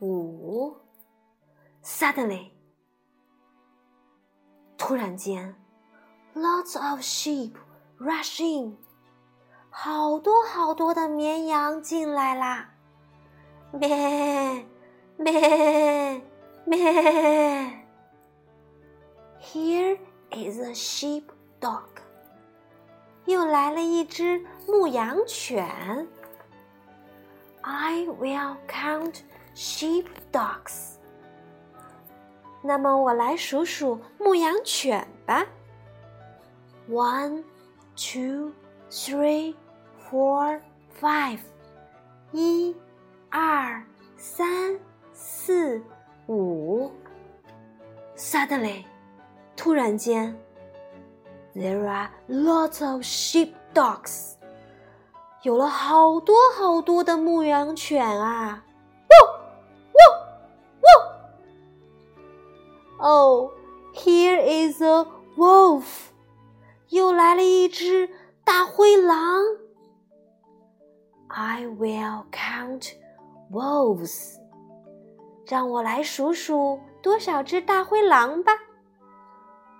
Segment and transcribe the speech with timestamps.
[0.00, 0.74] 五。
[1.84, 2.50] Suddenly，
[4.76, 5.54] 突然间
[6.34, 7.52] ，lots of sheep
[8.00, 8.74] rushing，
[9.68, 12.74] 好多好多的绵羊进来啦！
[13.70, 14.66] 咩
[15.18, 16.20] 咩
[16.65, 17.85] 咩！
[19.39, 19.97] Here
[20.31, 21.23] is a sheep
[21.59, 21.83] dog。
[23.25, 26.07] 又来了一只牧羊犬。
[27.61, 29.21] I will count
[29.55, 30.95] sheep dogs。
[32.61, 35.45] 那么我来数数牧羊犬吧。
[36.89, 37.43] One,
[37.95, 38.51] two,
[38.89, 39.55] three,
[40.09, 40.59] four,
[40.99, 41.39] five。
[42.31, 42.75] 一、
[43.29, 43.83] 二、
[44.17, 44.79] 三、
[45.13, 45.81] 四、
[46.29, 46.91] 五。
[48.15, 48.85] Suddenly，
[49.55, 50.37] 突然间。
[51.53, 54.35] There are lots of sheep dogs.
[55.43, 58.63] 有了好多好多的牧羊犬啊！
[59.09, 59.15] 喔
[59.93, 60.01] 喔
[62.99, 63.47] 喔！
[63.47, 63.51] Oh,
[63.93, 65.05] here is a
[65.37, 65.85] wolf.
[66.89, 68.09] 又来了一只
[68.43, 69.43] 大灰狼。
[71.27, 72.93] I will count
[73.51, 74.38] wolves.
[75.50, 78.52] 让我来数数多少只大灰狼吧。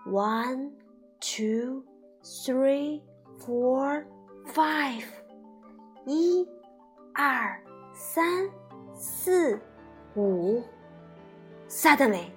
[0.04, 0.72] One.
[1.20, 1.84] two,
[2.25, 3.03] three,
[3.38, 4.03] four,
[4.53, 5.04] five，
[6.06, 6.44] 一、
[7.14, 7.62] 二、
[7.94, 8.50] 三、
[8.97, 9.60] 四、
[10.16, 10.60] 五。
[11.69, 12.30] Suddenly，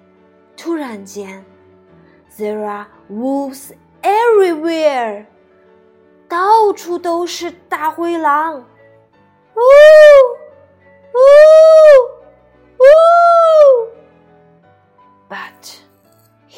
[0.56, 1.44] 突然间
[2.38, 5.26] ，there are wolves everywhere，
[6.28, 8.60] 到处都是大灰狼。
[9.56, 9.60] 呜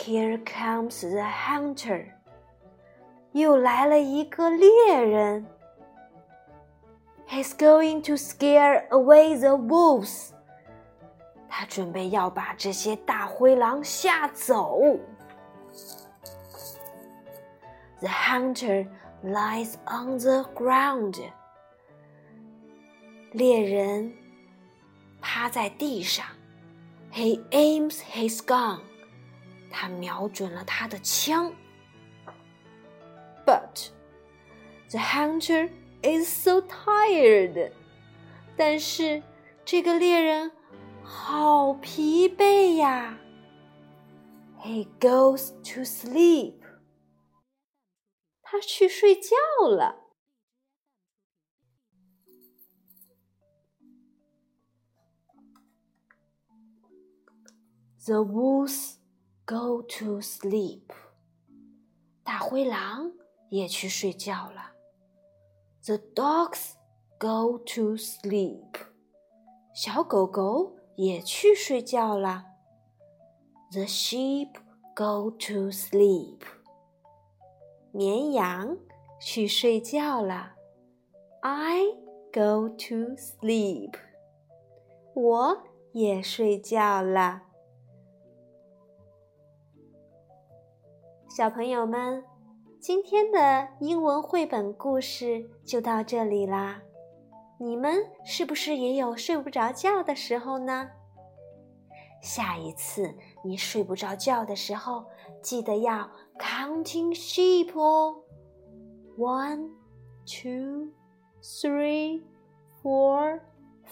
[0.05, 2.05] here comes the hunter.
[3.33, 5.45] 又来了一个猎人。
[7.27, 10.31] He's going to scare away the wolves。
[11.47, 14.79] 他准备要把这些大灰狼吓走。
[17.99, 18.88] The hunter
[19.23, 21.22] lies on the ground。
[23.31, 24.13] 猎人
[25.22, 26.25] 趴在地上。
[27.13, 28.79] He aims his gun。
[29.69, 31.53] 他瞄准了他的枪。
[33.45, 33.89] But
[34.89, 35.69] the hunter
[36.01, 37.72] is so tired.
[38.55, 39.23] 但是
[39.66, 40.51] 这个猎人
[41.03, 43.17] 好疲惫呀。
[44.63, 46.61] He goes to sleep.
[48.41, 49.35] 他去睡觉
[49.67, 50.01] 了。
[58.05, 58.94] The wolves
[59.45, 60.91] go to sleep.
[62.23, 63.11] 大灰狼
[63.49, 64.72] 也去睡觉了。
[65.85, 66.73] The dogs
[67.17, 68.79] go to sleep。
[69.73, 72.46] 小狗狗也去睡觉了。
[73.72, 74.53] The sheep
[74.96, 76.41] go to sleep。
[77.91, 78.78] 绵羊
[79.19, 80.53] 去睡觉了。
[81.41, 81.84] I
[82.31, 83.93] go to sleep。
[85.13, 85.63] 我
[85.93, 87.44] 也睡觉了。
[91.36, 92.24] 小朋友们。
[92.80, 96.80] 今天的英文绘本故事就到这里啦，
[97.59, 100.88] 你们是不是也有睡不着觉的时候呢？
[102.22, 105.04] 下一次你睡不着觉的时候，
[105.42, 108.16] 记得要 counting sheep 哦
[109.18, 109.68] ，one,
[110.24, 110.88] two,
[111.42, 112.22] three,
[112.83, 113.41] four,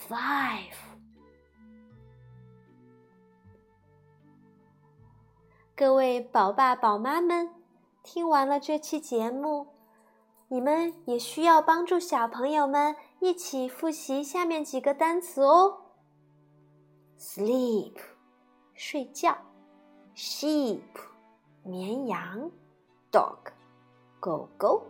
[0.09, 0.94] five。
[5.77, 7.51] 各位宝爸宝妈们，
[8.05, 9.67] 听完了这期节目，
[10.47, 15.79] 你们也需要帮助小朋友们一起复习下面几个单词哦。
[17.19, 17.97] Sleep，
[18.73, 19.37] 睡觉
[20.15, 20.79] ；sheep，
[21.65, 22.49] 绵羊
[23.11, 23.39] ；dog，
[24.21, 24.81] 狗狗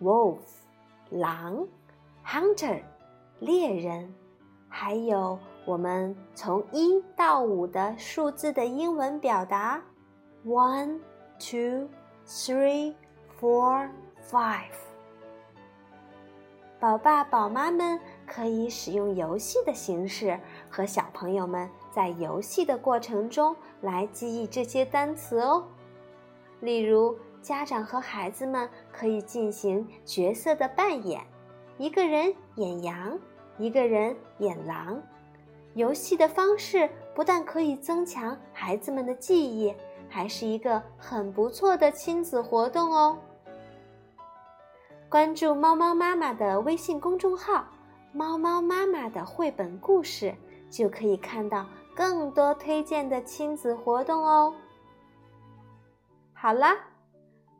[0.00, 0.38] ；wolf，
[1.10, 1.68] 狼
[2.24, 2.82] ；hunter，
[3.40, 4.14] 猎人。
[4.70, 9.82] 还有我们从一到五的数字的英文表达。
[10.46, 10.98] One,
[11.38, 11.88] two,
[12.26, 12.92] three,
[13.40, 13.88] four,
[14.30, 14.74] five。
[16.78, 20.38] 宝爸宝妈们可以使用游戏的形式
[20.68, 25.64] 和小朋友们在游戏的过程中来记忆这些单词哦。
[26.60, 31.22] 例如，家长和孩子们可以进行角色的扮演，
[31.78, 33.18] 一个人演羊，
[33.56, 35.00] 一个人演狼。
[35.72, 39.74] 游戏的方式不但可以增强孩子们的记忆。
[40.14, 43.18] 还是一个很不错的亲子活动哦。
[45.08, 47.64] 关注猫猫妈妈的微信公众号
[48.14, 50.32] “猫猫妈妈的绘本故事”，
[50.70, 51.66] 就可以看到
[51.96, 54.54] 更多推荐的亲子活动哦。
[56.32, 56.76] 好啦，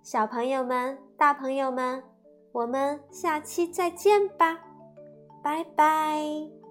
[0.05, 2.05] 小朋友们、大朋友们，
[2.53, 4.61] 我们下期再见吧，
[5.43, 6.64] 拜拜。